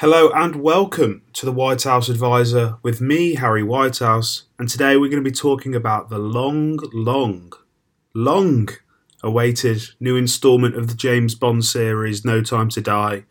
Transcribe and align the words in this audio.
Hello 0.00 0.30
and 0.30 0.56
welcome 0.56 1.20
to 1.34 1.44
the 1.44 1.52
Whitehouse 1.52 2.08
Advisor 2.08 2.78
with 2.82 3.02
me, 3.02 3.34
Harry 3.34 3.62
Whitehouse, 3.62 4.44
and 4.58 4.66
today 4.66 4.96
we're 4.96 5.10
going 5.10 5.22
to 5.22 5.30
be 5.30 5.36
talking 5.36 5.74
about 5.74 6.08
the 6.08 6.16
long, 6.16 6.78
long, 6.94 7.52
long 8.14 8.70
awaited 9.22 9.90
new 10.00 10.16
instalment 10.16 10.74
of 10.74 10.88
the 10.88 10.94
James 10.94 11.34
Bond 11.34 11.66
series, 11.66 12.24
No 12.24 12.40
Time 12.40 12.70
to 12.70 12.80
Die, 12.80 13.24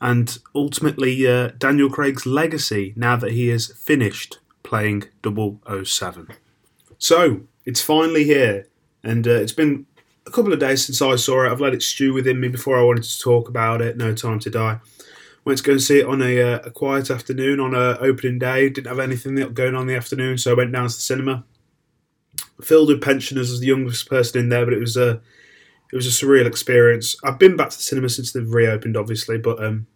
and 0.00 0.38
ultimately 0.54 1.28
uh, 1.28 1.48
Daniel 1.58 1.90
Craig's 1.90 2.24
legacy 2.24 2.94
now 2.96 3.16
that 3.16 3.32
he 3.32 3.48
has 3.48 3.70
finished 3.76 4.38
playing 4.62 5.04
007. 5.22 6.28
So, 6.96 7.42
it's 7.66 7.82
finally 7.82 8.24
here, 8.24 8.66
and 9.02 9.28
uh, 9.28 9.32
it's 9.32 9.52
been 9.52 9.84
a 10.26 10.30
couple 10.30 10.54
of 10.54 10.58
days 10.58 10.86
since 10.86 11.02
I 11.02 11.16
saw 11.16 11.44
it. 11.44 11.52
I've 11.52 11.60
let 11.60 11.74
it 11.74 11.82
stew 11.82 12.14
within 12.14 12.40
me 12.40 12.48
before 12.48 12.78
I 12.78 12.82
wanted 12.82 13.04
to 13.04 13.20
talk 13.20 13.46
about 13.46 13.82
it, 13.82 13.98
No 13.98 14.14
Time 14.14 14.38
to 14.38 14.48
Die. 14.48 14.80
Went 15.44 15.58
to 15.58 15.64
go 15.64 15.72
and 15.72 15.82
see 15.82 16.00
it 16.00 16.06
on 16.06 16.22
a, 16.22 16.40
uh, 16.40 16.58
a 16.64 16.70
quiet 16.70 17.10
afternoon 17.10 17.60
on 17.60 17.74
a 17.74 17.98
opening 17.98 18.38
day. 18.38 18.70
Didn't 18.70 18.86
have 18.86 18.98
anything 18.98 19.34
going 19.52 19.74
on 19.74 19.82
in 19.82 19.88
the 19.88 19.96
afternoon, 19.96 20.38
so 20.38 20.52
I 20.52 20.54
went 20.54 20.72
down 20.72 20.88
to 20.88 20.96
the 20.96 21.02
cinema. 21.02 21.44
Filled 22.62 22.88
with 22.88 23.02
pensioners 23.02 23.50
as 23.50 23.60
the 23.60 23.66
youngest 23.66 24.08
person 24.08 24.40
in 24.40 24.48
there, 24.48 24.64
but 24.64 24.74
it 24.74 24.80
was 24.80 24.96
a 24.96 25.20
it 25.92 25.96
was 25.96 26.06
a 26.06 26.26
surreal 26.26 26.46
experience. 26.46 27.16
I've 27.22 27.38
been 27.38 27.56
back 27.56 27.70
to 27.70 27.76
the 27.76 27.82
cinema 27.82 28.08
since 28.08 28.32
they've 28.32 28.52
reopened, 28.52 28.96
obviously, 28.96 29.38
but 29.38 29.62
um, 29.62 29.86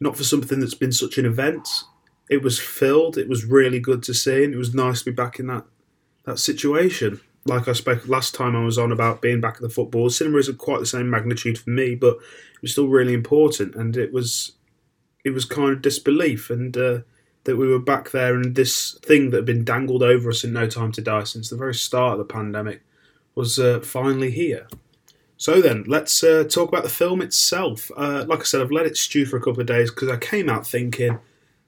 not 0.00 0.16
for 0.16 0.24
something 0.24 0.60
that's 0.60 0.74
been 0.74 0.92
such 0.92 1.16
an 1.16 1.24
event. 1.24 1.68
It 2.28 2.42
was 2.42 2.58
filled. 2.58 3.16
It 3.16 3.28
was 3.28 3.44
really 3.44 3.78
good 3.78 4.02
to 4.02 4.14
see, 4.14 4.44
and 4.44 4.52
it 4.52 4.58
was 4.58 4.74
nice 4.74 4.98
to 5.00 5.06
be 5.06 5.14
back 5.14 5.38
in 5.38 5.46
that 5.46 5.64
that 6.24 6.38
situation. 6.38 7.20
Like 7.44 7.68
I 7.68 7.72
spoke 7.72 8.08
last 8.08 8.34
time 8.34 8.56
I 8.56 8.64
was 8.64 8.78
on 8.78 8.90
about 8.90 9.22
being 9.22 9.40
back 9.40 9.54
at 9.54 9.60
the 9.60 9.68
football, 9.68 10.10
cinema 10.10 10.38
isn't 10.38 10.58
quite 10.58 10.80
the 10.80 10.86
same 10.86 11.08
magnitude 11.08 11.58
for 11.58 11.70
me, 11.70 11.94
but 11.94 12.16
it 12.16 12.62
was 12.62 12.72
still 12.72 12.88
really 12.88 13.14
important, 13.14 13.76
and 13.76 13.96
it 13.96 14.12
was 14.12 14.55
it 15.26 15.34
was 15.34 15.44
kind 15.44 15.72
of 15.72 15.82
disbelief 15.82 16.50
and 16.50 16.76
uh, 16.76 17.00
that 17.42 17.56
we 17.56 17.66
were 17.66 17.80
back 17.80 18.12
there 18.12 18.36
and 18.36 18.54
this 18.54 18.96
thing 19.02 19.30
that 19.30 19.38
had 19.38 19.44
been 19.44 19.64
dangled 19.64 20.00
over 20.00 20.30
us 20.30 20.44
in 20.44 20.52
no 20.52 20.68
time 20.68 20.92
to 20.92 21.00
die 21.00 21.24
since 21.24 21.50
the 21.50 21.56
very 21.56 21.74
start 21.74 22.12
of 22.12 22.18
the 22.18 22.32
pandemic 22.32 22.82
was 23.34 23.58
uh, 23.58 23.80
finally 23.80 24.30
here. 24.30 24.68
So 25.36 25.60
then, 25.60 25.82
let's 25.88 26.22
uh, 26.22 26.44
talk 26.48 26.68
about 26.68 26.84
the 26.84 26.88
film 26.88 27.20
itself. 27.20 27.90
Uh, 27.96 28.24
like 28.26 28.40
I 28.40 28.44
said, 28.44 28.60
I've 28.60 28.70
let 28.70 28.86
it 28.86 28.96
stew 28.96 29.26
for 29.26 29.36
a 29.36 29.40
couple 29.40 29.60
of 29.60 29.66
days 29.66 29.90
because 29.90 30.08
I 30.08 30.16
came 30.16 30.48
out 30.48 30.64
thinking 30.64 31.18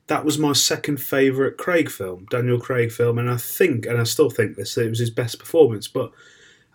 that 0.06 0.24
was 0.24 0.38
my 0.38 0.52
second 0.52 1.02
favourite 1.02 1.58
Craig 1.58 1.90
film, 1.90 2.26
Daniel 2.30 2.60
Craig 2.60 2.92
film, 2.92 3.18
and 3.18 3.28
I 3.28 3.38
think, 3.38 3.86
and 3.86 4.00
I 4.00 4.04
still 4.04 4.30
think 4.30 4.56
this, 4.56 4.76
that 4.76 4.86
it 4.86 4.90
was 4.90 5.00
his 5.00 5.10
best 5.10 5.40
performance. 5.40 5.88
But 5.88 6.12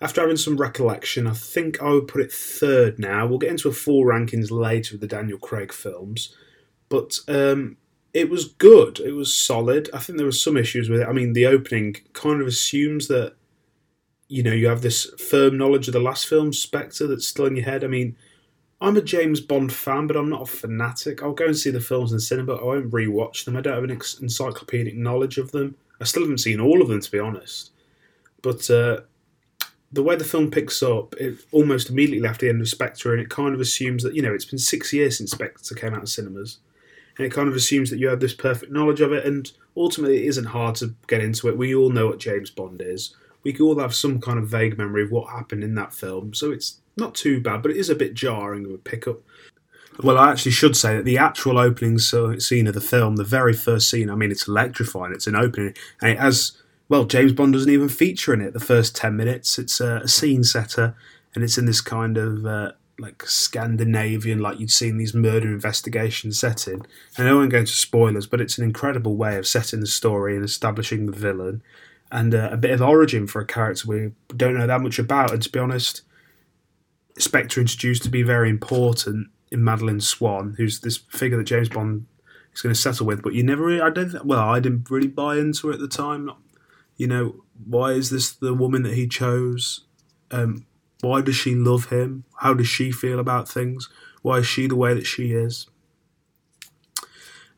after 0.02 0.20
having 0.20 0.38
some 0.38 0.58
recollection, 0.58 1.28
I 1.28 1.34
think 1.34 1.82
I 1.82 1.92
would 1.92 2.10
put 2.10 2.22
it 2.22 2.32
third 2.32 3.00
now. 3.00 3.26
We'll 3.26 3.40
get 3.40 3.52
into 3.52 3.70
a 3.70 3.74
full 3.74 4.04
rankings 4.04 4.52
later 4.52 4.96
of 4.96 5.02
the 5.02 5.08
Daniel 5.08 5.40
Craig 5.40 5.72
films. 5.72 6.36
But 6.94 7.18
um, 7.28 7.78
it 8.14 8.30
was 8.30 8.46
good. 8.46 9.00
It 9.00 9.14
was 9.14 9.34
solid. 9.34 9.90
I 9.96 9.98
think 9.98 10.18
there 10.18 10.28
were 10.28 10.32
some 10.32 10.56
issues 10.56 10.92
with 10.92 11.02
it. 11.02 11.08
I 11.08 11.12
mean, 11.12 11.34
the 11.34 11.48
opening 11.48 11.96
kind 12.14 12.40
of 12.40 12.46
assumes 12.46 13.08
that 13.08 13.34
you 14.28 14.44
know 14.44 14.54
you 14.54 14.68
have 14.68 14.84
this 14.84 15.06
firm 15.18 15.58
knowledge 15.58 15.88
of 15.88 15.94
the 15.94 16.00
last 16.00 16.28
film, 16.28 16.54
Spectre, 16.54 17.08
that's 17.08 17.28
still 17.28 17.48
in 17.48 17.56
your 17.56 17.66
head. 17.66 17.84
I 17.84 17.88
mean, 17.88 18.16
I'm 18.80 18.96
a 18.96 19.02
James 19.02 19.42
Bond 19.42 19.74
fan, 19.74 20.06
but 20.06 20.16
I'm 20.16 20.30
not 20.30 20.44
a 20.44 20.46
fanatic. 20.46 21.24
I'll 21.24 21.34
go 21.34 21.48
and 21.48 21.58
see 21.58 21.72
the 21.72 21.82
films 21.82 22.12
in 22.12 22.18
the 22.18 22.22
cinema, 22.22 22.54
but 22.54 22.62
I 22.62 22.66
won't 22.66 22.92
rewatch 22.92 23.44
them. 23.44 23.58
I 23.58 23.62
don't 23.62 23.74
have 23.74 23.84
an 23.86 23.90
encyclopedic 23.90 24.96
knowledge 24.96 25.40
of 25.40 25.52
them. 25.52 25.74
I 26.00 26.04
still 26.04 26.22
haven't 26.22 26.42
seen 26.42 26.60
all 26.60 26.80
of 26.80 26.90
them, 26.90 27.02
to 27.02 27.12
be 27.12 27.18
honest. 27.18 27.72
But 28.44 28.70
uh, 28.70 29.00
the 29.92 30.04
way 30.04 30.16
the 30.16 30.24
film 30.24 30.52
picks 30.52 30.84
up, 30.84 31.16
it 31.16 31.40
almost 31.52 31.90
immediately 31.90 32.30
after 32.30 32.46
the 32.46 32.52
end 32.52 32.62
of 32.62 32.70
Spectre, 32.70 33.14
and 33.14 33.20
it 33.20 33.32
kind 33.32 33.56
of 33.56 33.62
assumes 33.62 34.04
that 34.04 34.14
you 34.14 34.22
know 34.22 34.32
it's 34.36 34.46
been 34.46 34.60
six 34.60 34.94
years 34.94 35.18
since 35.18 35.32
Spectre 35.32 35.74
came 35.74 35.96
out 35.96 36.04
of 36.04 36.10
cinemas 36.10 36.60
and 37.18 37.26
it 37.26 37.32
kind 37.32 37.48
of 37.48 37.56
assumes 37.56 37.90
that 37.90 38.00
you 38.00 38.08
have 38.08 38.20
this 38.20 38.34
perfect 38.34 38.72
knowledge 38.72 39.02
of 39.02 39.12
it. 39.12 39.26
And 39.26 39.52
ultimately, 39.78 40.24
it 40.24 40.28
isn't 40.28 40.46
hard 40.46 40.76
to 40.76 40.96
get 41.08 41.22
into 41.22 41.48
it. 41.48 41.58
We 41.58 41.76
all 41.76 41.90
know 41.90 42.08
what 42.08 42.20
James 42.20 42.50
Bond 42.50 42.82
is. 42.82 43.16
We 43.44 43.58
all 43.60 43.80
have 43.80 43.94
some 43.94 44.22
kind 44.22 44.40
of 44.40 44.48
vague 44.48 44.78
memory 44.78 45.04
of 45.04 45.12
what 45.12 45.32
happened 45.32 45.64
in 45.64 45.76
that 45.76 45.94
film, 45.94 46.34
so 46.34 46.52
it's 46.52 46.80
not 46.96 47.14
too 47.14 47.42
bad, 47.42 47.62
but 47.62 47.72
it 47.72 47.78
is 47.78 47.90
a 47.90 47.96
bit 47.96 48.14
jarring 48.14 48.66
of 48.66 48.72
a 48.72 48.78
pickup. 48.78 49.20
Well, 50.02 50.18
I 50.18 50.32
actually 50.32 50.54
should 50.54 50.76
say 50.76 50.96
that 50.96 51.06
the 51.06 51.18
actual 51.18 51.60
opening 51.60 52.00
scene 52.00 52.68
of 52.68 52.74
the 52.74 52.82
film, 52.82 53.18
the 53.18 53.24
very 53.24 53.54
first 53.54 53.90
scene, 53.90 54.10
I 54.10 54.16
mean, 54.16 54.32
it's 54.32 54.48
electrifying. 54.48 55.14
It's 55.14 55.28
an 55.28 55.36
opening, 55.36 55.76
and 56.02 56.12
it 56.12 56.20
has 56.20 56.58
well, 56.90 57.06
James 57.06 57.32
Bond 57.34 57.54
doesn't 57.54 57.72
even 57.72 57.90
feature 57.90 58.34
in 58.34 58.42
it. 58.42 58.54
The 58.54 58.60
first 58.60 58.96
ten 58.96 59.16
minutes, 59.16 59.58
it's 59.58 59.80
a, 59.80 60.08
scene 60.08 60.44
setter, 60.44 60.96
and 61.34 61.44
it's 61.44 61.58
in 61.58 61.66
this 61.66 61.82
kind 61.82 62.18
of 62.18 62.46
uh, 62.46 62.72
like 63.00 63.24
Scandinavian, 63.26 64.40
like 64.40 64.60
you'd 64.60 64.72
see 64.72 64.90
in 64.90 64.98
these 64.98 65.14
murder 65.14 65.48
investigation 65.48 66.32
setting. 66.32 66.86
And 67.18 67.28
I 67.28 67.34
won't 67.34 67.52
go 67.52 67.60
into 67.60 67.72
spoilers, 67.72 68.28
but 68.28 68.42
it's 68.42 68.58
an 68.58 68.64
incredible 68.64 69.16
way 69.16 69.38
of 69.38 69.48
setting 69.48 69.80
the 69.80 69.88
story 69.88 70.36
and 70.36 70.46
establishing 70.46 71.06
the 71.06 71.12
villain, 71.12 71.64
and 72.12 72.36
uh, 72.36 72.50
a 72.52 72.58
bit 72.58 72.72
of 72.72 72.82
origin 72.82 73.26
for 73.26 73.42
a 73.42 73.46
character 73.46 73.88
we 73.88 74.12
don't 74.36 74.58
know 74.58 74.68
that 74.68 74.82
much 74.82 75.00
about. 75.00 75.32
And 75.32 75.42
to 75.42 75.50
be 75.50 75.60
honest, 75.60 76.04
Spectre 77.18 77.62
introduced 77.62 78.04
to 78.04 78.10
be 78.10 78.24
very 78.24 78.50
important 78.50 79.28
in 79.52 79.64
Madeleine 79.64 80.02
Swann, 80.02 80.56
who's 80.58 80.80
this 80.80 80.98
figure 80.98 81.38
that 81.38 81.46
James 81.46 81.70
Bond 81.70 82.06
is 82.54 82.62
going 82.62 82.74
to 82.74 82.80
settle 82.80 83.06
with. 83.06 83.22
But 83.22 83.34
you 83.34 83.44
never 83.44 83.64
really, 83.64 83.82
I 83.82 83.90
don't, 83.90 84.26
well, 84.26 84.48
I 84.50 84.60
didn't 84.60 84.90
really 84.90 85.08
buy 85.08 85.38
into 85.38 85.70
it 85.70 85.76
at 85.76 85.80
the 85.80 85.88
time. 85.88 86.30
You 86.98 87.08
know, 87.08 87.44
why 87.66 87.92
is 87.92 88.10
this 88.10 88.32
the 88.32 88.54
woman 88.54 88.84
that 88.84 88.94
he 88.94 89.08
chose? 89.08 89.86
Um, 90.32 90.66
why 91.04 91.22
does 91.22 91.36
she 91.36 91.56
love 91.56 91.90
him? 91.90 92.24
How 92.38 92.54
does 92.54 92.68
she 92.68 92.92
feel 92.92 93.20
about 93.20 93.48
things? 93.48 93.90
Why 94.22 94.40
is 94.40 94.48
she 94.48 94.68
the 94.68 94.76
way 94.76 94.94
that 94.94 95.06
she 95.06 95.34
is? 95.34 95.68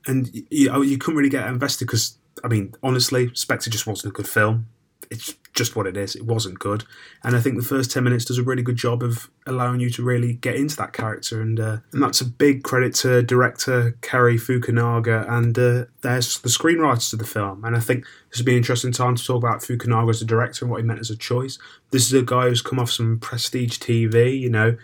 And 0.07 0.29
you, 0.49 0.83
you 0.83 0.97
couldn't 0.97 1.17
really 1.17 1.29
get 1.29 1.47
invested 1.47 1.85
because, 1.85 2.17
I 2.43 2.47
mean, 2.47 2.75
honestly, 2.83 3.31
Spectre 3.33 3.69
just 3.69 3.87
wasn't 3.87 4.13
a 4.13 4.15
good 4.15 4.27
film 4.27 4.67
it's 5.09 5.35
just 5.55 5.75
what 5.75 5.87
it 5.87 5.97
is. 5.97 6.15
It 6.15 6.25
wasn't 6.25 6.59
good, 6.59 6.83
and 7.23 7.35
I 7.35 7.39
think 7.39 7.57
the 7.57 7.63
first 7.63 7.91
ten 7.91 8.03
minutes 8.03 8.25
does 8.25 8.37
a 8.37 8.43
really 8.43 8.63
good 8.63 8.75
job 8.75 9.01
of 9.01 9.29
allowing 9.47 9.79
you 9.79 9.89
to 9.91 10.03
really 10.03 10.33
get 10.33 10.55
into 10.55 10.75
that 10.77 10.93
character, 10.93 11.41
and 11.41 11.59
uh, 11.59 11.77
and 11.91 12.03
that's 12.03 12.21
a 12.21 12.25
big 12.25 12.63
credit 12.63 12.93
to 12.95 13.23
director 13.23 13.97
Cary 14.01 14.37
Fukunaga 14.37 15.25
and 15.27 15.57
uh, 15.57 15.85
there's 16.01 16.39
the 16.39 16.49
screenwriters 16.49 17.13
of 17.13 17.19
the 17.19 17.25
film. 17.25 17.63
And 17.63 17.75
I 17.75 17.79
think 17.79 18.05
this 18.29 18.39
would 18.39 18.45
be 18.45 18.53
an 18.53 18.57
interesting 18.57 18.91
time 18.91 19.15
to 19.15 19.23
talk 19.23 19.37
about 19.37 19.61
Fukunaga 19.61 20.09
as 20.09 20.21
a 20.21 20.25
director 20.25 20.65
and 20.65 20.71
what 20.71 20.81
he 20.81 20.87
meant 20.87 20.99
as 20.99 21.09
a 21.09 21.17
choice. 21.17 21.57
This 21.91 22.05
is 22.05 22.13
a 22.13 22.21
guy 22.21 22.49
who's 22.49 22.61
come 22.61 22.79
off 22.79 22.91
some 22.91 23.19
prestige 23.19 23.77
TV, 23.77 24.39
you 24.39 24.49
know. 24.49 24.77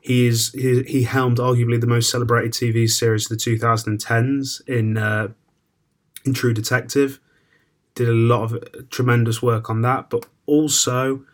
He 0.00 0.26
is 0.26 0.52
he, 0.52 0.82
he 0.84 1.02
helmed 1.04 1.38
arguably 1.38 1.80
the 1.80 1.86
most 1.86 2.10
celebrated 2.10 2.52
TV 2.52 2.88
series 2.88 3.30
of 3.30 3.36
the 3.36 3.44
2010s 3.44 4.66
in 4.68 4.96
uh, 4.96 5.28
in 6.24 6.34
True 6.34 6.54
Detective 6.54 7.20
did 7.98 8.08
a 8.08 8.12
lot 8.12 8.44
of 8.44 8.54
uh, 8.54 8.82
tremendous 8.90 9.42
work 9.42 9.68
on 9.68 9.82
that. 9.82 10.08
But 10.08 10.24
also, 10.46 11.24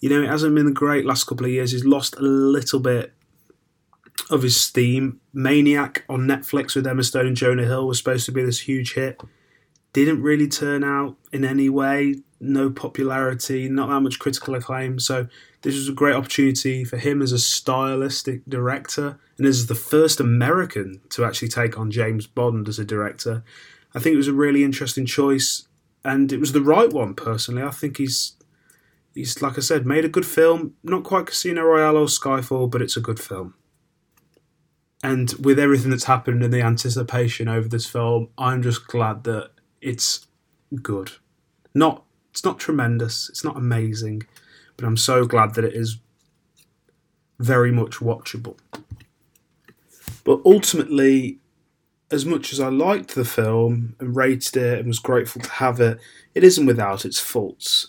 you 0.00 0.10
know, 0.10 0.22
it 0.22 0.28
hasn't 0.28 0.54
been 0.54 0.72
great 0.74 1.06
last 1.06 1.24
couple 1.24 1.46
of 1.46 1.52
years. 1.52 1.72
He's 1.72 1.84
lost 1.84 2.16
a 2.16 2.22
little 2.22 2.78
bit 2.78 3.14
of 4.30 4.42
his 4.42 4.60
steam. 4.60 5.20
Maniac 5.32 6.04
on 6.08 6.20
Netflix 6.20 6.76
with 6.76 6.86
Emma 6.86 7.02
Stone 7.02 7.26
and 7.26 7.36
Jonah 7.36 7.64
Hill 7.64 7.86
was 7.86 7.98
supposed 7.98 8.26
to 8.26 8.32
be 8.32 8.44
this 8.44 8.60
huge 8.60 8.94
hit. 8.94 9.20
Didn't 9.94 10.22
really 10.22 10.46
turn 10.46 10.84
out 10.84 11.16
in 11.32 11.44
any 11.44 11.70
way. 11.70 12.16
No 12.38 12.68
popularity, 12.68 13.68
not 13.70 13.88
that 13.88 14.00
much 14.00 14.18
critical 14.18 14.54
acclaim. 14.54 14.98
So 14.98 15.28
this 15.62 15.74
was 15.74 15.88
a 15.88 15.92
great 15.92 16.14
opportunity 16.14 16.84
for 16.84 16.98
him 16.98 17.22
as 17.22 17.32
a 17.32 17.38
stylistic 17.38 18.44
director 18.46 19.18
and 19.38 19.46
as 19.46 19.66
the 19.66 19.74
first 19.74 20.20
American 20.20 21.00
to 21.10 21.24
actually 21.24 21.48
take 21.48 21.78
on 21.78 21.90
James 21.90 22.26
Bond 22.26 22.68
as 22.68 22.78
a 22.78 22.84
director. 22.84 23.42
I 23.94 24.00
think 24.00 24.14
it 24.14 24.18
was 24.18 24.28
a 24.28 24.34
really 24.34 24.64
interesting 24.64 25.06
choice 25.06 25.66
and 26.04 26.32
it 26.32 26.40
was 26.40 26.52
the 26.52 26.60
right 26.60 26.92
one 26.92 27.14
personally. 27.14 27.62
I 27.62 27.70
think 27.70 27.96
he's 27.96 28.34
he's 29.14 29.40
like 29.40 29.56
I 29.56 29.60
said 29.60 29.86
made 29.86 30.04
a 30.04 30.08
good 30.08 30.26
film, 30.26 30.74
not 30.82 31.04
quite 31.04 31.26
Casino 31.26 31.62
Royale 31.62 31.96
or 31.96 32.06
Skyfall, 32.06 32.70
but 32.70 32.82
it's 32.82 32.96
a 32.96 33.00
good 33.00 33.20
film. 33.20 33.54
And 35.02 35.32
with 35.34 35.58
everything 35.58 35.90
that's 35.90 36.04
happened 36.04 36.42
and 36.42 36.52
the 36.52 36.62
anticipation 36.62 37.48
over 37.48 37.68
this 37.68 37.86
film, 37.86 38.28
I'm 38.38 38.62
just 38.62 38.86
glad 38.86 39.24
that 39.24 39.50
it's 39.80 40.26
good. 40.82 41.12
Not 41.74 42.04
it's 42.30 42.44
not 42.44 42.58
tremendous, 42.58 43.28
it's 43.28 43.44
not 43.44 43.56
amazing, 43.56 44.22
but 44.76 44.86
I'm 44.86 44.96
so 44.96 45.24
glad 45.24 45.54
that 45.54 45.64
it 45.64 45.74
is 45.74 45.98
very 47.38 47.70
much 47.70 47.98
watchable. 47.98 48.58
But 50.24 50.40
ultimately, 50.44 51.38
as 52.10 52.24
much 52.26 52.52
as 52.52 52.60
I 52.60 52.68
liked 52.68 53.14
the 53.14 53.24
film 53.24 53.96
and 53.98 54.16
rated 54.16 54.56
it 54.56 54.78
and 54.78 54.88
was 54.88 54.98
grateful 54.98 55.42
to 55.42 55.50
have 55.50 55.80
it, 55.80 55.98
it 56.34 56.44
isn't 56.44 56.66
without 56.66 57.04
its 57.04 57.18
faults. 57.18 57.88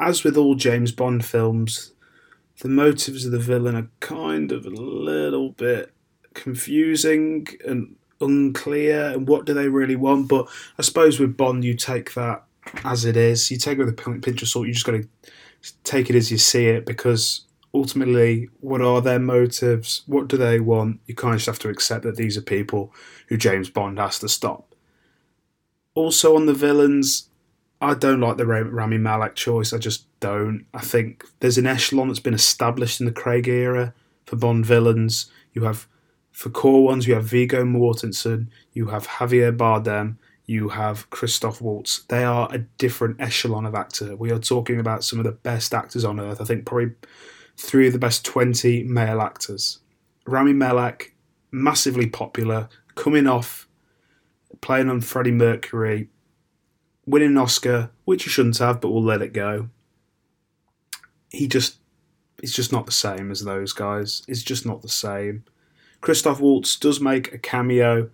As 0.00 0.22
with 0.22 0.36
all 0.36 0.54
James 0.54 0.92
Bond 0.92 1.24
films, 1.24 1.92
the 2.60 2.68
motives 2.68 3.24
of 3.24 3.32
the 3.32 3.38
villain 3.38 3.76
are 3.76 3.90
kind 4.00 4.52
of 4.52 4.66
a 4.66 4.70
little 4.70 5.50
bit 5.50 5.92
confusing 6.34 7.46
and 7.66 7.96
unclear 8.20 9.10
and 9.10 9.28
what 9.28 9.46
do 9.46 9.54
they 9.54 9.68
really 9.68 9.94
want 9.94 10.26
but 10.26 10.48
i 10.76 10.82
suppose 10.82 11.20
with 11.20 11.36
bond 11.36 11.64
you 11.64 11.72
take 11.72 12.14
that 12.14 12.42
as 12.84 13.04
it 13.04 13.16
is 13.16 13.48
you 13.50 13.56
take 13.56 13.78
it 13.78 13.84
with 13.84 13.88
a 13.88 14.18
pinch 14.18 14.42
of 14.42 14.48
salt 14.48 14.66
you 14.66 14.72
just 14.72 14.84
got 14.84 14.92
to 14.92 15.08
take 15.84 16.10
it 16.10 16.16
as 16.16 16.30
you 16.30 16.38
see 16.38 16.66
it 16.66 16.84
because 16.84 17.44
ultimately, 17.74 18.48
what 18.60 18.80
are 18.80 19.00
their 19.00 19.18
motives? 19.18 20.02
What 20.06 20.28
do 20.28 20.36
they 20.36 20.60
want? 20.60 21.00
You 21.06 21.14
kind 21.14 21.34
of 21.34 21.38
just 21.38 21.46
have 21.46 21.58
to 21.60 21.68
accept 21.68 22.04
that 22.04 22.16
these 22.16 22.36
are 22.36 22.42
people 22.42 22.92
who 23.28 23.36
James 23.36 23.70
Bond 23.70 23.98
has 23.98 24.18
to 24.20 24.28
stop. 24.28 24.74
Also, 25.94 26.36
on 26.36 26.46
the 26.46 26.54
villains, 26.54 27.28
I 27.80 27.94
don't 27.94 28.20
like 28.20 28.36
the 28.36 28.46
Rami 28.46 28.98
Malek 28.98 29.34
choice. 29.34 29.72
I 29.72 29.78
just 29.78 30.06
don't. 30.20 30.66
I 30.74 30.80
think 30.80 31.24
there's 31.40 31.58
an 31.58 31.66
echelon 31.66 32.08
that's 32.08 32.20
been 32.20 32.34
established 32.34 33.00
in 33.00 33.06
the 33.06 33.12
Craig 33.12 33.48
era 33.48 33.94
for 34.26 34.36
Bond 34.36 34.66
villains. 34.66 35.30
You 35.52 35.64
have, 35.64 35.86
for 36.32 36.50
core 36.50 36.84
ones, 36.84 37.06
you 37.06 37.14
have 37.14 37.24
Viggo 37.24 37.64
Mortensen, 37.64 38.48
you 38.72 38.86
have 38.86 39.06
Javier 39.06 39.56
Bardem, 39.56 40.16
you 40.46 40.70
have 40.70 41.08
Christoph 41.10 41.60
Waltz. 41.60 42.04
They 42.08 42.24
are 42.24 42.48
a 42.52 42.58
different 42.58 43.20
echelon 43.20 43.66
of 43.66 43.74
actor. 43.74 44.16
We 44.16 44.30
are 44.30 44.38
talking 44.38 44.80
about 44.80 45.04
some 45.04 45.18
of 45.18 45.24
the 45.24 45.32
best 45.32 45.74
actors 45.74 46.04
on 46.04 46.18
earth. 46.18 46.40
I 46.40 46.44
think 46.44 46.64
probably 46.64 46.92
of 47.86 47.92
the 47.92 47.98
best 47.98 48.24
20 48.24 48.84
male 48.84 49.20
actors. 49.20 49.80
Rami 50.26 50.52
Malek, 50.52 51.14
massively 51.50 52.06
popular, 52.06 52.68
coming 52.94 53.26
off 53.26 53.68
playing 54.60 54.88
on 54.88 55.00
Freddie 55.00 55.30
Mercury, 55.30 56.08
winning 57.06 57.28
an 57.28 57.38
Oscar, 57.38 57.90
which 58.04 58.24
he 58.24 58.30
shouldn't 58.30 58.58
have, 58.58 58.80
but 58.80 58.90
we'll 58.90 59.02
let 59.02 59.22
it 59.22 59.32
go. 59.32 59.68
He 61.30 61.46
just, 61.46 61.78
he's 62.40 62.54
just 62.54 62.72
not 62.72 62.86
the 62.86 62.92
same 62.92 63.30
as 63.30 63.44
those 63.44 63.72
guys. 63.72 64.22
It's 64.28 64.42
just 64.42 64.66
not 64.66 64.82
the 64.82 64.88
same. 64.88 65.44
Christoph 66.00 66.40
Waltz 66.40 66.76
does 66.76 67.00
make 67.00 67.32
a 67.32 67.38
cameo. 67.38 68.10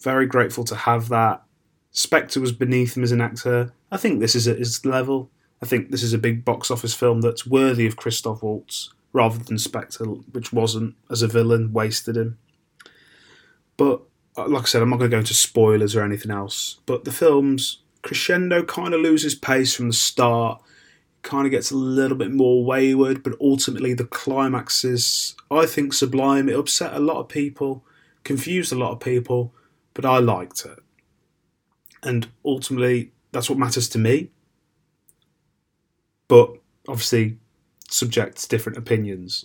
Very 0.00 0.26
grateful 0.26 0.64
to 0.64 0.74
have 0.74 1.08
that. 1.08 1.42
Spectre 1.90 2.40
was 2.40 2.52
beneath 2.52 2.96
him 2.96 3.02
as 3.02 3.12
an 3.12 3.20
actor. 3.20 3.72
I 3.90 3.96
think 3.96 4.20
this 4.20 4.34
is 4.34 4.48
at 4.48 4.58
his 4.58 4.84
level. 4.84 5.30
I 5.62 5.66
think 5.66 5.90
this 5.90 6.02
is 6.02 6.12
a 6.12 6.18
big 6.18 6.44
box 6.44 6.70
office 6.70 6.94
film 6.94 7.20
that's 7.20 7.46
worthy 7.46 7.86
of 7.86 7.96
Christoph 7.96 8.42
Waltz 8.42 8.90
rather 9.12 9.38
than 9.38 9.58
Spectre, 9.58 10.04
which 10.04 10.52
wasn't 10.52 10.94
as 11.10 11.22
a 11.22 11.28
villain, 11.28 11.72
wasted 11.72 12.16
him. 12.16 12.38
But 13.76 14.02
uh, 14.36 14.48
like 14.48 14.64
I 14.64 14.66
said, 14.66 14.82
I'm 14.82 14.90
not 14.90 14.98
going 14.98 15.10
to 15.10 15.14
go 15.14 15.20
into 15.20 15.34
spoilers 15.34 15.96
or 15.96 16.02
anything 16.02 16.30
else. 16.30 16.80
But 16.84 17.04
the 17.04 17.12
film's 17.12 17.80
crescendo 18.02 18.62
kind 18.62 18.92
of 18.92 19.00
loses 19.00 19.34
pace 19.34 19.74
from 19.74 19.88
the 19.88 19.94
start. 19.94 20.60
Kind 21.22 21.46
of 21.46 21.50
gets 21.50 21.70
a 21.70 21.76
little 21.76 22.16
bit 22.16 22.30
more 22.30 22.64
wayward, 22.64 23.22
but 23.22 23.34
ultimately 23.40 23.94
the 23.94 24.04
climax 24.04 24.84
is, 24.84 25.34
I 25.50 25.66
think, 25.66 25.94
sublime. 25.94 26.48
It 26.48 26.58
upset 26.58 26.94
a 26.94 27.00
lot 27.00 27.18
of 27.18 27.28
people, 27.28 27.84
confused 28.22 28.72
a 28.72 28.76
lot 28.76 28.92
of 28.92 29.00
people, 29.00 29.54
but 29.94 30.04
I 30.04 30.18
liked 30.18 30.64
it 30.66 30.78
and 32.06 32.28
ultimately 32.44 33.12
that's 33.32 33.50
what 33.50 33.58
matters 33.58 33.88
to 33.90 33.98
me. 33.98 34.30
But 36.28 36.50
obviously, 36.88 37.38
subject 37.88 38.38
to 38.38 38.48
different 38.48 38.78
opinions. 38.78 39.44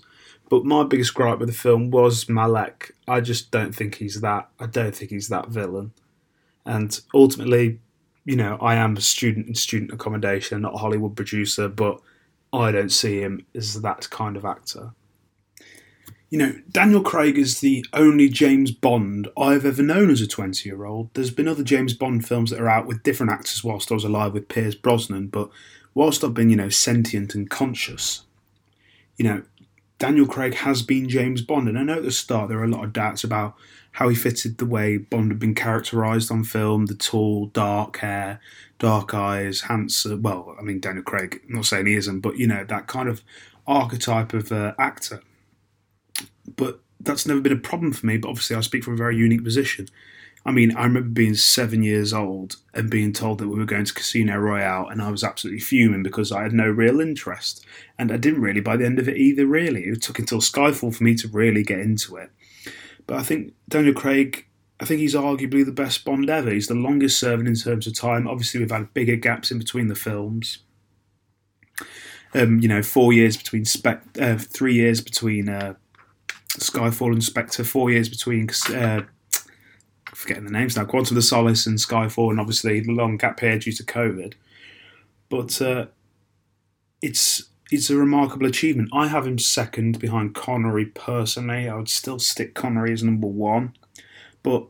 But 0.50 0.66
my 0.66 0.84
biggest 0.84 1.14
gripe 1.14 1.40
with 1.40 1.50
the 1.50 1.56
film 1.56 1.92
was 1.92 2.28
Malek. 2.28 2.92
I 3.08 3.22
just 3.22 3.52
don't 3.52 3.74
think 3.74 3.96
he's 3.96 4.22
that. 4.22 4.50
I 4.60 4.66
don't 4.66 4.96
think 4.96 5.12
he's 5.12 5.30
that 5.30 5.50
villain. 5.50 5.94
And 6.66 7.00
ultimately, 7.14 7.80
you 8.26 8.36
know, 8.36 8.58
I 8.62 8.76
am 8.76 8.98
a 8.98 9.02
student 9.02 9.48
in 9.48 9.56
student 9.56 9.94
accommodation, 9.94 10.62
not 10.62 10.76
a 10.76 10.78
Hollywood 10.78 11.16
producer, 11.16 11.68
but 11.70 12.02
I 12.52 12.72
don't 12.72 12.92
see 12.92 13.22
him 13.22 13.46
as 13.56 13.82
that 13.82 14.10
kind 14.10 14.36
of 14.36 14.44
actor 14.44 14.92
you 16.32 16.38
know, 16.38 16.54
Daniel 16.72 17.04
Craig 17.04 17.38
is 17.38 17.60
the 17.60 17.86
only 17.92 18.30
James 18.30 18.72
Bond 18.72 19.28
I've 19.38 19.66
ever 19.66 19.84
known 19.84 20.10
as 20.10 20.22
a 20.22 20.28
20 20.28 20.68
year 20.68 20.86
old. 20.86 21.10
There's 21.14 21.30
been 21.30 21.48
other 21.48 21.64
James 21.64 21.94
Bond 21.94 22.26
films 22.26 22.52
that 22.52 22.62
are 22.62 22.70
out 22.70 22.88
with 22.88 23.04
different 23.04 23.34
actors 23.34 23.64
whilst 23.66 23.92
I 23.92 23.96
was 23.96 24.06
alive 24.06 24.32
with 24.34 24.48
Pierce 24.48 24.74
Brosnan, 24.74 25.28
but 25.28 25.50
whilst 25.94 26.24
I've 26.24 26.34
been, 26.34 26.50
you 26.50 26.56
know, 26.56 26.70
sentient 26.70 27.36
and 27.36 27.50
conscious, 27.50 28.24
you 29.18 29.26
know, 29.26 29.44
Daniel 30.00 30.26
Craig 30.26 30.56
has 30.56 30.82
been 30.82 31.10
James 31.10 31.42
Bond. 31.42 31.68
And 31.68 31.78
I 31.78 31.84
know 31.84 31.98
at 31.98 32.04
the 32.04 32.12
start 32.12 32.50
there 32.50 32.60
are 32.60 32.64
a 32.64 32.68
lot 32.68 32.84
of 32.84 32.94
doubts 32.94 33.24
about 33.24 33.56
how 33.94 34.10
he 34.10 34.16
fitted 34.16 34.58
the 34.58 34.66
way 34.66 34.98
Bond 34.98 35.32
had 35.32 35.40
been 35.40 35.54
characterised 35.54 36.32
on 36.32 36.44
film 36.44 36.88
the 36.88 36.96
tall, 36.96 37.48
dark 37.48 37.98
hair, 37.98 38.40
dark 38.80 39.14
eyes, 39.14 39.62
handsome. 39.62 40.22
Well, 40.22 40.56
I 40.58 40.64
mean, 40.64 40.80
Daniel 40.80 41.04
Craig, 41.04 41.42
I'm 41.48 41.56
not 41.56 41.66
saying 41.66 41.86
he 41.86 41.96
isn't, 41.96 42.22
but, 42.22 42.38
you 42.38 42.48
know, 42.48 42.64
that 42.64 42.88
kind 42.88 43.10
of 43.10 43.22
archetype 43.68 44.34
of 44.34 44.52
uh, 44.52 44.74
actor 44.80 45.22
but 46.56 46.80
that's 47.00 47.26
never 47.26 47.42
been 47.42 47.52
a 47.52 47.58
problem 47.58 47.92
for 47.92 48.06
me. 48.06 48.18
But 48.18 48.30
obviously, 48.30 48.56
I 48.56 48.62
speak 48.62 48.84
from 48.84 48.94
a 48.94 48.98
very 48.98 49.18
unique 49.18 49.44
position. 49.44 49.88
I 50.44 50.52
mean, 50.52 50.76
I 50.76 50.84
remember 50.86 51.10
being 51.10 51.36
seven 51.36 51.84
years 51.84 52.14
old 52.14 52.56
and 52.74 52.90
being 52.90 53.14
told 53.14 53.38
that 53.38 53.48
we 53.48 53.60
were 53.60 53.66
going 53.66 53.86
to 53.86 53.94
Casino 53.94 54.38
Royale, 54.38 54.88
and 54.88 55.02
I 55.02 55.12
was 55.12 55.24
absolutely 55.24 55.60
fuming 55.60 56.02
because 56.02 56.32
I 56.32 56.42
had 56.44 56.54
no 56.54 56.68
real 56.68 57.00
interest. 57.00 57.64
And 58.00 58.12
I 58.12 58.18
didn't 58.18 58.42
really 58.42 58.62
by 58.62 58.76
the 58.76 58.86
end 58.86 58.98
of 58.98 59.08
it 59.08 59.18
either, 59.18 59.46
really. 59.46 59.84
It 59.84 60.02
took 60.02 60.18
until 60.18 60.40
Skyfall 60.40 60.96
for 60.96 61.04
me 61.04 61.14
to 61.16 61.28
really 61.28 61.62
get 61.64 61.80
into 61.80 62.16
it. 62.16 62.32
But 63.06 63.18
I 63.18 63.24
think 63.24 63.54
Daniel 63.70 63.94
Craig, 63.94 64.48
I 64.80 64.86
think 64.86 65.00
he's 65.00 65.14
arguably 65.14 65.64
the 65.64 65.72
best 65.72 66.04
Bond 66.04 66.30
ever. 66.30 66.50
He's 66.50 66.68
the 66.68 66.74
longest 66.74 67.20
serving 67.20 67.46
in 67.46 67.56
terms 67.56 67.86
of 67.86 67.94
time. 67.94 68.28
Obviously, 68.28 68.60
we've 68.60 68.72
had 68.72 68.94
bigger 68.96 69.18
gaps 69.18 69.52
in 69.52 69.60
between 69.60 69.88
the 69.88 69.96
films. 69.96 70.60
Um, 72.34 72.60
you 72.62 72.68
know, 72.68 72.82
four 72.82 73.14
years 73.14 73.38
between 73.38 73.66
spec, 73.66 74.04
uh, 74.20 74.38
three 74.38 74.74
years 74.74 75.02
between 75.02 75.50
uh, 75.50 75.76
Skyfall 76.58 77.12
and 77.12 77.24
Spectre, 77.24 77.64
four 77.64 77.92
years 77.92 78.10
between 78.10 78.50
uh, 78.74 79.02
forgetting 80.22 80.46
the 80.46 80.52
names 80.52 80.78
now, 80.78 80.86
Quantum 80.86 81.14
of 81.14 81.16
the 81.16 81.28
Solace 81.28 81.66
and 81.66 81.80
Skyfall, 81.80 82.30
and 82.30 82.40
obviously 82.40 82.80
the 82.80 82.92
long 82.92 83.18
gap 83.18 83.40
here 83.40 83.58
due 83.58 83.72
to 83.72 83.84
COVID. 83.84 84.34
But 85.30 85.60
uh, 85.62 85.88
it's 87.02 87.46
it's 87.72 87.90
a 87.90 87.98
remarkable 87.98 88.46
achievement. 88.46 88.90
I 88.94 89.08
have 89.08 89.26
him 89.26 89.40
second 89.40 89.98
behind 89.98 90.36
Connery 90.36 90.86
personally. 90.86 91.68
I 91.68 91.76
would 91.76 91.90
still 91.90 92.20
stick 92.20 92.54
Connery 92.54 92.94
as 92.94 93.02
number 93.02 93.28
one, 93.28 93.74
but 94.44 94.68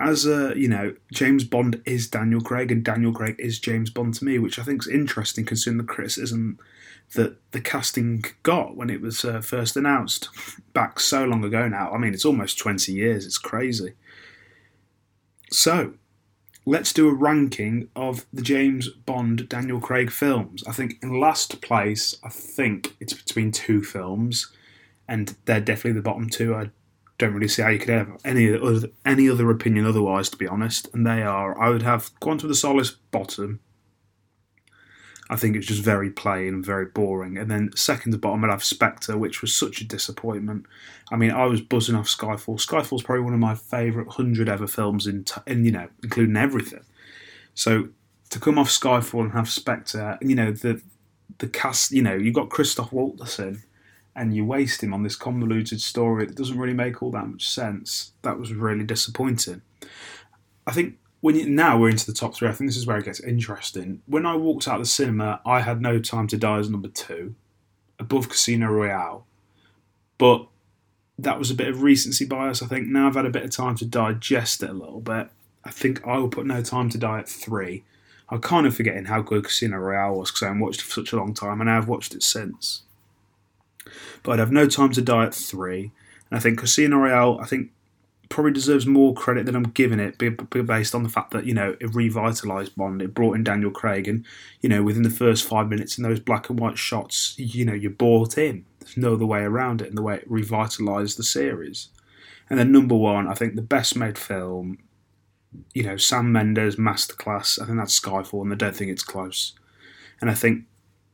as 0.00 0.24
a 0.24 0.54
you 0.56 0.68
know, 0.68 0.94
James 1.12 1.44
Bond 1.44 1.82
is 1.84 2.08
Daniel 2.08 2.40
Craig, 2.40 2.72
and 2.72 2.82
Daniel 2.82 3.12
Craig 3.12 3.36
is 3.38 3.58
James 3.58 3.90
Bond 3.90 4.14
to 4.14 4.24
me, 4.24 4.38
which 4.38 4.58
I 4.58 4.62
think 4.62 4.80
is 4.80 4.88
interesting 4.88 5.44
considering 5.44 5.78
the 5.78 5.92
criticism 5.92 6.58
that 7.14 7.36
the 7.50 7.60
casting 7.60 8.24
got 8.42 8.74
when 8.74 8.88
it 8.88 9.02
was 9.02 9.22
uh, 9.22 9.42
first 9.42 9.76
announced 9.76 10.30
back 10.72 10.98
so 10.98 11.24
long 11.24 11.44
ago 11.44 11.68
now. 11.68 11.92
I 11.92 11.98
mean, 11.98 12.14
it's 12.14 12.24
almost 12.24 12.58
20 12.58 12.90
years, 12.90 13.26
it's 13.26 13.36
crazy. 13.36 13.92
So, 15.52 15.92
let's 16.64 16.94
do 16.94 17.10
a 17.10 17.14
ranking 17.14 17.88
of 17.94 18.24
the 18.32 18.40
James 18.40 18.88
Bond 18.88 19.50
Daniel 19.50 19.80
Craig 19.80 20.10
films. 20.10 20.64
I 20.66 20.72
think 20.72 20.94
in 21.02 21.20
last 21.20 21.60
place, 21.60 22.16
I 22.24 22.30
think 22.30 22.96
it's 23.00 23.12
between 23.12 23.52
two 23.52 23.82
films, 23.82 24.50
and 25.06 25.36
they're 25.44 25.60
definitely 25.60 25.92
the 25.92 26.02
bottom 26.02 26.30
two. 26.30 26.54
I 26.54 26.70
don't 27.18 27.34
really 27.34 27.48
see 27.48 27.60
how 27.60 27.68
you 27.68 27.78
could 27.78 27.90
have 27.90 28.18
any 28.24 28.54
other, 28.54 28.88
any 29.04 29.28
other 29.28 29.50
opinion 29.50 29.84
otherwise, 29.84 30.30
to 30.30 30.38
be 30.38 30.48
honest. 30.48 30.88
And 30.94 31.06
they 31.06 31.22
are, 31.22 31.60
I 31.60 31.68
would 31.68 31.82
have 31.82 32.18
Quantum 32.20 32.46
of 32.46 32.48
the 32.48 32.54
Solace 32.54 32.92
bottom, 33.10 33.60
I 35.32 35.36
think 35.36 35.56
it's 35.56 35.66
just 35.66 35.82
very 35.82 36.10
plain 36.10 36.48
and 36.48 36.66
very 36.66 36.84
boring. 36.84 37.38
And 37.38 37.50
then 37.50 37.70
second 37.74 38.12
to 38.12 38.18
bottom, 38.18 38.44
I'd 38.44 38.50
have 38.50 38.62
Spectre, 38.62 39.16
which 39.16 39.40
was 39.40 39.54
such 39.54 39.80
a 39.80 39.84
disappointment. 39.84 40.66
I 41.10 41.16
mean, 41.16 41.30
I 41.30 41.46
was 41.46 41.62
buzzing 41.62 41.94
off 41.94 42.06
Skyfall. 42.06 42.60
Skyfall's 42.60 43.02
probably 43.02 43.24
one 43.24 43.32
of 43.32 43.40
my 43.40 43.54
favourite 43.54 44.10
hundred 44.10 44.50
ever 44.50 44.66
films, 44.66 45.06
in, 45.06 45.24
t- 45.24 45.40
in 45.46 45.64
you 45.64 45.72
know, 45.72 45.88
including 46.02 46.36
everything. 46.36 46.84
So 47.54 47.88
to 48.28 48.38
come 48.38 48.58
off 48.58 48.68
Skyfall 48.68 49.22
and 49.22 49.32
have 49.32 49.48
Spectre, 49.48 50.18
you 50.20 50.34
know, 50.34 50.52
the 50.52 50.82
the 51.38 51.48
cast, 51.48 51.92
you 51.92 52.02
know, 52.02 52.14
you've 52.14 52.34
got 52.34 52.50
Christoph 52.50 52.92
Waltz 52.92 53.38
in, 53.38 53.62
and 54.14 54.36
you 54.36 54.44
waste 54.44 54.82
him 54.82 54.92
on 54.92 55.02
this 55.02 55.16
convoluted 55.16 55.80
story 55.80 56.26
that 56.26 56.36
doesn't 56.36 56.58
really 56.58 56.74
make 56.74 57.02
all 57.02 57.10
that 57.12 57.26
much 57.26 57.48
sense. 57.48 58.12
That 58.20 58.38
was 58.38 58.52
really 58.52 58.84
disappointing. 58.84 59.62
I 60.66 60.72
think 60.72 60.98
when 61.22 61.36
you, 61.36 61.48
now 61.48 61.78
we're 61.78 61.88
into 61.88 62.04
the 62.04 62.12
top 62.12 62.34
three, 62.34 62.48
I 62.48 62.52
think 62.52 62.68
this 62.68 62.76
is 62.76 62.84
where 62.84 62.98
it 62.98 63.04
gets 63.04 63.20
interesting. 63.20 64.02
When 64.06 64.26
I 64.26 64.34
walked 64.34 64.66
out 64.66 64.74
of 64.74 64.82
the 64.82 64.86
cinema, 64.86 65.40
I 65.46 65.60
had 65.60 65.80
No 65.80 66.00
Time 66.00 66.26
to 66.26 66.36
Die 66.36 66.58
as 66.58 66.68
number 66.68 66.88
two, 66.88 67.36
above 67.98 68.28
Casino 68.28 68.66
Royale, 68.66 69.24
but 70.18 70.48
that 71.16 71.38
was 71.38 71.48
a 71.48 71.54
bit 71.54 71.68
of 71.68 71.82
recency 71.82 72.24
bias. 72.24 72.60
I 72.60 72.66
think 72.66 72.88
now 72.88 73.06
I've 73.06 73.14
had 73.14 73.24
a 73.24 73.30
bit 73.30 73.44
of 73.44 73.50
time 73.50 73.76
to 73.76 73.86
digest 73.86 74.64
it 74.64 74.70
a 74.70 74.74
little 74.74 75.00
bit. 75.00 75.28
I 75.64 75.70
think 75.70 76.04
I 76.04 76.18
will 76.18 76.28
put 76.28 76.44
No 76.44 76.60
Time 76.60 76.90
to 76.90 76.98
Die 76.98 77.18
at 77.20 77.28
three. 77.28 77.84
I'm 78.28 78.40
kind 78.40 78.66
of 78.66 78.74
forgetting 78.74 79.04
how 79.04 79.22
good 79.22 79.44
Casino 79.44 79.76
Royale 79.76 80.16
was 80.16 80.30
because 80.30 80.42
I 80.42 80.46
haven't 80.46 80.62
watched 80.62 80.80
it 80.80 80.84
for 80.84 80.92
such 80.92 81.12
a 81.12 81.16
long 81.16 81.34
time, 81.34 81.60
and 81.60 81.70
I've 81.70 81.86
watched 81.86 82.16
it 82.16 82.24
since. 82.24 82.82
But 84.24 84.32
I'd 84.32 84.38
have 84.40 84.50
No 84.50 84.66
Time 84.66 84.90
to 84.90 85.02
Die 85.02 85.24
at 85.24 85.34
three, 85.34 85.92
and 86.30 86.36
I 86.36 86.40
think 86.40 86.58
Casino 86.58 86.96
Royale. 86.96 87.38
I 87.40 87.46
think 87.46 87.70
probably 88.32 88.52
deserves 88.52 88.86
more 88.86 89.12
credit 89.14 89.44
than 89.46 89.54
I'm 89.54 89.70
giving 89.70 90.00
it, 90.00 90.16
based 90.18 90.94
on 90.94 91.02
the 91.02 91.08
fact 91.08 91.32
that 91.32 91.44
you 91.44 91.54
know 91.54 91.76
it 91.78 91.92
revitalised 91.92 92.74
Bond. 92.74 93.02
It 93.02 93.14
brought 93.14 93.36
in 93.36 93.44
Daniel 93.44 93.70
Craig, 93.70 94.08
and 94.08 94.24
you 94.60 94.68
know 94.68 94.82
within 94.82 95.02
the 95.02 95.10
first 95.10 95.46
five 95.46 95.68
minutes 95.68 95.98
in 95.98 96.02
those 96.02 96.18
black 96.18 96.48
and 96.48 96.58
white 96.58 96.78
shots, 96.78 97.34
you 97.36 97.64
know 97.64 97.74
you're 97.74 97.90
bought 97.90 98.38
in. 98.38 98.64
There's 98.80 98.96
no 98.96 99.14
other 99.14 99.26
way 99.26 99.40
around 99.40 99.82
it, 99.82 99.88
and 99.88 99.98
the 99.98 100.02
way 100.02 100.16
it 100.16 100.30
revitalised 100.30 101.16
the 101.16 101.22
series. 101.22 101.88
And 102.48 102.58
then 102.58 102.72
number 102.72 102.96
one, 102.96 103.28
I 103.28 103.34
think 103.34 103.54
the 103.54 103.62
best 103.62 103.96
made 103.96 104.18
film, 104.18 104.78
you 105.74 105.84
know, 105.84 105.96
Sam 105.96 106.32
Mendes 106.32 106.76
masterclass. 106.76 107.60
I 107.60 107.66
think 107.66 107.78
that's 107.78 107.98
Skyfall, 107.98 108.42
and 108.42 108.52
I 108.52 108.56
don't 108.56 108.74
think 108.74 108.90
it's 108.90 109.04
close. 109.04 109.52
And 110.20 110.30
I 110.30 110.34
think 110.34 110.64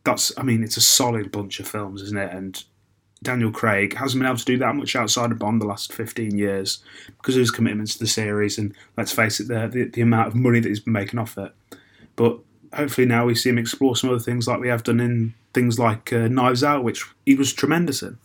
that's, 0.05 0.33
I 0.39 0.43
mean, 0.43 0.63
it's 0.63 0.77
a 0.77 0.81
solid 0.81 1.31
bunch 1.31 1.61
of 1.61 1.69
films, 1.69 2.03
isn't 2.03 2.19
it? 2.19 2.33
And 2.33 2.63
Daniel 3.23 3.51
Craig 3.51 3.95
hasn't 3.95 4.21
been 4.21 4.29
able 4.29 4.39
to 4.39 4.45
do 4.45 4.59
that 4.59 4.77
much 4.77 4.95
outside 4.95 5.33
of 5.33 5.39
Bond 5.39 5.61
the 5.61 5.67
last 5.67 5.93
15 5.93 6.37
years 6.37 6.79
because 7.17 7.35
of 7.35 7.41
his 7.41 7.51
commitments 7.51 7.95
to 7.95 8.01
the 8.01 8.07
series 8.07 8.59
and 8.59 8.75
let's 8.97 9.13
face 9.13 9.41
it, 9.41 9.49
the, 9.49 9.69
the, 9.69 9.85
the 9.85 10.01
amount 10.03 10.29
of 10.29 10.35
money 10.35 10.61
that 10.61 10.69
he's 10.69 10.81
been 10.81 10.93
making 10.93 11.19
off 11.19 11.37
it. 11.37 11.53
But 12.17 12.39
hopefully 12.73 13.07
now 13.07 13.27
we 13.27 13.35
see 13.35 13.51
him 13.51 13.59
explore 13.59 13.97
some 13.97 14.11
other 14.11 14.19
things 14.19 14.47
like 14.47 14.61
we 14.61 14.69
have 14.69 14.85
done 14.85 15.01
in 15.01 15.35
things 15.53 15.79
like 15.79 16.13
uh, 16.13 16.29
Knives 16.29 16.63
Out, 16.63 16.85
which 16.85 17.05
he 17.27 17.35
was 17.35 17.53
tremendous 17.53 18.03
in. 18.03 18.19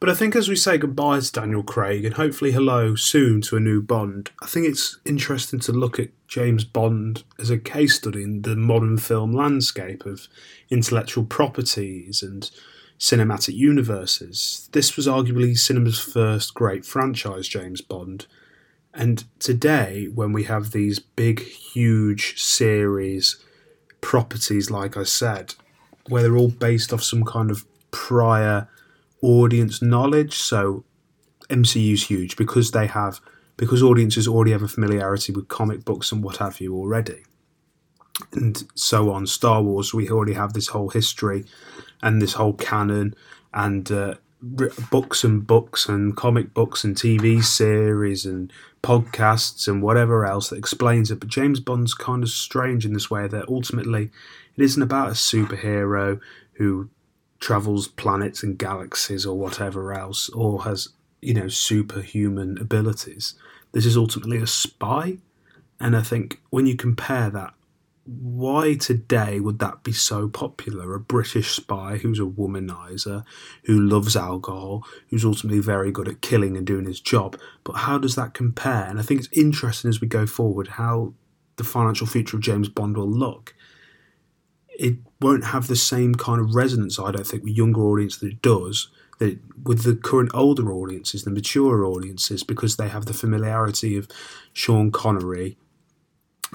But 0.00 0.10
I 0.10 0.14
think 0.14 0.36
as 0.36 0.48
we 0.50 0.56
say 0.56 0.76
goodbye 0.76 1.20
to 1.20 1.32
Daniel 1.32 1.62
Craig 1.62 2.04
and 2.04 2.14
hopefully 2.14 2.52
hello 2.52 2.94
soon 2.94 3.40
to 3.42 3.56
a 3.56 3.60
new 3.60 3.80
Bond, 3.80 4.30
I 4.42 4.46
think 4.46 4.66
it's 4.66 4.98
interesting 5.06 5.60
to 5.60 5.72
look 5.72 5.98
at 5.98 6.10
James 6.28 6.62
Bond 6.62 7.24
as 7.38 7.48
a 7.48 7.56
case 7.56 7.94
study 7.94 8.22
in 8.22 8.42
the 8.42 8.54
modern 8.54 8.98
film 8.98 9.32
landscape 9.32 10.04
of 10.04 10.28
intellectual 10.68 11.24
properties 11.24 12.22
and 12.22 12.50
cinematic 12.98 13.54
universes. 13.54 14.68
This 14.72 14.96
was 14.96 15.06
arguably 15.06 15.56
cinema's 15.58 15.98
first 15.98 16.54
great 16.54 16.84
franchise, 16.84 17.48
James 17.48 17.80
Bond. 17.80 18.26
And 18.92 19.24
today, 19.40 20.08
when 20.14 20.32
we 20.32 20.44
have 20.44 20.70
these 20.70 20.98
big, 20.98 21.40
huge 21.40 22.40
series 22.40 23.36
properties, 24.00 24.70
like 24.70 24.96
I 24.96 25.02
said, 25.02 25.54
where 26.08 26.22
they're 26.22 26.36
all 26.36 26.50
based 26.50 26.92
off 26.92 27.02
some 27.02 27.24
kind 27.24 27.50
of 27.50 27.64
prior 27.90 28.68
audience 29.22 29.82
knowledge. 29.82 30.34
So 30.38 30.84
MCU's 31.48 32.04
huge 32.04 32.36
because 32.36 32.70
they 32.70 32.86
have 32.86 33.20
because 33.56 33.82
audiences 33.82 34.26
already 34.26 34.50
have 34.50 34.62
a 34.62 34.68
familiarity 34.68 35.32
with 35.32 35.48
comic 35.48 35.84
books 35.84 36.10
and 36.12 36.22
what 36.22 36.38
have 36.38 36.60
you 36.60 36.74
already. 36.74 37.22
And 38.32 38.64
so 38.74 39.10
on. 39.10 39.26
Star 39.26 39.62
Wars, 39.62 39.94
we 39.94 40.10
already 40.10 40.34
have 40.34 40.52
this 40.52 40.68
whole 40.68 40.90
history 40.90 41.44
and 42.04 42.20
this 42.20 42.34
whole 42.34 42.52
canon 42.52 43.14
and 43.54 43.90
uh, 43.90 44.14
books 44.42 45.24
and 45.24 45.46
books 45.46 45.88
and 45.88 46.14
comic 46.16 46.52
books 46.52 46.84
and 46.84 46.94
TV 46.94 47.42
series 47.42 48.26
and 48.26 48.52
podcasts 48.82 49.66
and 49.66 49.82
whatever 49.82 50.26
else 50.26 50.50
that 50.50 50.58
explains 50.58 51.10
it. 51.10 51.18
But 51.18 51.30
James 51.30 51.60
Bond's 51.60 51.94
kind 51.94 52.22
of 52.22 52.28
strange 52.28 52.84
in 52.84 52.92
this 52.92 53.10
way 53.10 53.26
that 53.26 53.48
ultimately 53.48 54.10
it 54.54 54.62
isn't 54.62 54.82
about 54.82 55.08
a 55.08 55.12
superhero 55.12 56.20
who 56.52 56.90
travels 57.40 57.88
planets 57.88 58.42
and 58.42 58.58
galaxies 58.58 59.24
or 59.24 59.38
whatever 59.38 59.94
else, 59.94 60.28
or 60.30 60.64
has, 60.64 60.90
you 61.22 61.32
know, 61.32 61.48
superhuman 61.48 62.58
abilities. 62.58 63.34
This 63.72 63.86
is 63.86 63.96
ultimately 63.96 64.38
a 64.38 64.46
spy. 64.46 65.18
And 65.80 65.96
I 65.96 66.02
think 66.02 66.40
when 66.50 66.66
you 66.66 66.76
compare 66.76 67.30
that, 67.30 67.54
why 68.04 68.74
today 68.74 69.40
would 69.40 69.58
that 69.60 69.82
be 69.82 69.92
so 69.92 70.28
popular? 70.28 70.94
A 70.94 71.00
British 71.00 71.52
spy 71.52 71.96
who's 71.96 72.18
a 72.18 72.24
womanizer, 72.24 73.24
who 73.64 73.80
loves 73.80 74.16
alcohol, 74.16 74.86
who's 75.08 75.24
ultimately 75.24 75.60
very 75.60 75.90
good 75.90 76.08
at 76.08 76.20
killing 76.20 76.56
and 76.56 76.66
doing 76.66 76.84
his 76.84 77.00
job. 77.00 77.38
But 77.62 77.74
how 77.74 77.98
does 77.98 78.14
that 78.14 78.34
compare? 78.34 78.84
And 78.84 78.98
I 78.98 79.02
think 79.02 79.20
it's 79.20 79.38
interesting 79.38 79.88
as 79.88 80.00
we 80.00 80.08
go 80.08 80.26
forward 80.26 80.68
how 80.68 81.14
the 81.56 81.64
financial 81.64 82.06
future 82.06 82.36
of 82.36 82.42
James 82.42 82.68
Bond 82.68 82.96
will 82.96 83.08
look 83.08 83.54
it 84.78 84.96
won't 85.20 85.44
have 85.44 85.66
the 85.66 85.76
same 85.76 86.14
kind 86.14 86.40
of 86.40 86.54
resonance, 86.54 86.98
I 86.98 87.12
don't 87.12 87.26
think, 87.26 87.44
with 87.44 87.56
younger 87.56 87.82
audience 87.82 88.18
that 88.18 88.28
it 88.28 88.42
does 88.42 88.88
that 89.18 89.38
with 89.62 89.84
the 89.84 89.94
current 89.94 90.30
older 90.34 90.72
audiences, 90.72 91.22
the 91.22 91.30
mature 91.30 91.84
audiences, 91.84 92.42
because 92.42 92.76
they 92.76 92.88
have 92.88 93.06
the 93.06 93.14
familiarity 93.14 93.96
of 93.96 94.08
Sean 94.52 94.90
Connery, 94.90 95.56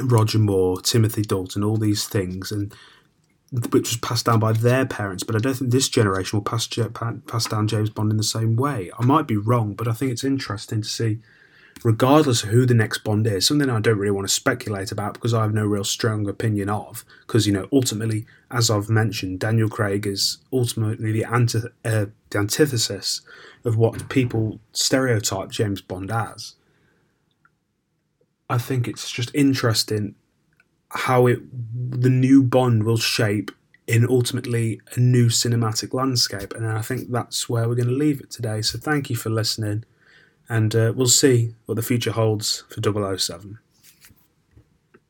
Roger 0.04 0.40
Moore, 0.40 0.82
Timothy 0.82 1.22
Dalton, 1.22 1.64
all 1.64 1.78
these 1.78 2.08
things, 2.08 2.52
and 2.52 2.74
which 3.52 3.90
was 3.90 3.98
passed 3.98 4.26
down 4.26 4.40
by 4.40 4.54
their 4.54 4.86
parents. 4.86 5.24
But 5.24 5.36
I 5.36 5.40
don't 5.40 5.56
think 5.56 5.72
this 5.72 5.90
generation 5.90 6.38
will 6.38 6.44
pass 6.44 6.68
pass 6.68 7.46
down 7.48 7.68
James 7.68 7.90
Bond 7.90 8.12
in 8.12 8.18
the 8.18 8.24
same 8.24 8.56
way. 8.56 8.92
I 8.98 9.06
might 9.06 9.28
be 9.28 9.38
wrong, 9.38 9.74
but 9.74 9.88
I 9.88 9.94
think 9.94 10.12
it's 10.12 10.24
interesting 10.24 10.82
to 10.82 10.88
see 10.88 11.20
regardless 11.84 12.44
of 12.44 12.50
who 12.50 12.66
the 12.66 12.74
next 12.74 13.00
Bond 13.00 13.26
is, 13.28 13.48
something 13.48 13.70
I 13.70 13.80
don't 13.80 13.98
really 13.98 14.12
want 14.12 14.28
to 14.28 14.34
speculate 14.34 14.92
about 14.92 15.14
because 15.14 15.34
I 15.34 15.44
have 15.44 15.54
no 15.54 15.66
real 15.66 15.84
strong 15.84 16.28
opinion 16.28 16.70
of. 16.70 17.06
Because, 17.22 17.48
you 17.48 17.54
know, 17.54 17.68
ultimately, 17.72 18.26
as 18.52 18.70
I've 18.70 18.90
mentioned, 18.90 19.40
Daniel 19.40 19.70
Craig 19.70 20.06
is 20.06 20.40
ultimately 20.52 21.12
the, 21.12 21.24
anti- 21.24 21.70
uh, 21.86 22.06
the 22.30 22.38
antithesis 22.38 23.22
of 23.64 23.78
what 23.78 24.10
people 24.10 24.60
stereotype 24.74 25.52
James 25.52 25.82
Bond 25.82 26.12
as. 26.12 26.56
I 28.50 28.58
think 28.58 28.88
it's 28.88 29.12
just 29.12 29.32
interesting 29.34 30.16
how 30.90 31.28
it 31.28 31.40
the 32.02 32.10
new 32.10 32.42
Bond 32.42 32.84
will 32.84 32.98
shape 32.98 33.52
in 33.86 34.08
ultimately 34.08 34.82
a 34.96 35.00
new 35.00 35.28
cinematic 35.28 35.94
landscape, 35.94 36.54
and 36.56 36.66
I 36.68 36.82
think 36.82 37.12
that's 37.12 37.48
where 37.50 37.68
we're 37.68 37.76
going 37.76 37.88
to 37.88 37.94
leave 37.94 38.22
it 38.22 38.32
today. 38.32 38.62
So 38.62 38.78
thank 38.78 39.10
you 39.10 39.16
for 39.16 39.30
listening 39.30 39.84
and 40.50 40.76
uh, 40.76 40.92
we'll 40.96 41.08
see 41.08 41.54
what 41.68 41.76
the 41.76 41.84
future 41.84 42.12
holds 42.12 42.64
for 42.70 42.82
007. 43.18 43.60